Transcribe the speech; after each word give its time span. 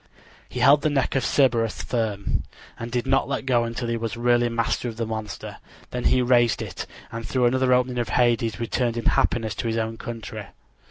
He 0.49 0.61
held 0.61 0.81
the 0.81 0.89
neck 0.89 1.13
of 1.15 1.23
Cerberus 1.23 1.83
firm, 1.83 2.41
and 2.79 2.91
did 2.91 3.05
not 3.05 3.29
let 3.29 3.45
go 3.45 3.65
until 3.65 3.87
he 3.87 3.97
was 3.97 4.17
really 4.17 4.49
master 4.49 4.89
of 4.89 4.97
the 4.97 5.05
monster. 5.05 5.57
Then 5.91 6.05
he 6.05 6.23
raised 6.23 6.63
it, 6.63 6.87
and 7.11 7.23
through 7.23 7.45
another 7.45 7.71
opening 7.71 7.99
of 7.99 8.09
Hades 8.09 8.59
returned 8.59 8.97
in 8.97 9.05
happiness 9.05 9.53
to 9.53 9.67
his 9.67 9.77
own 9.77 9.97
country. 9.99 10.47